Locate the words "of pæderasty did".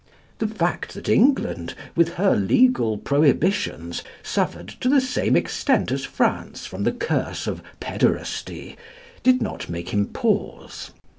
7.45-9.43